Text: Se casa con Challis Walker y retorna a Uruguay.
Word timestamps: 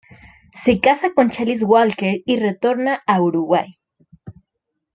Se 0.51 0.79
casa 0.79 1.13
con 1.13 1.29
Challis 1.29 1.61
Walker 1.61 2.23
y 2.25 2.37
retorna 2.39 3.03
a 3.05 3.21
Uruguay. 3.21 3.77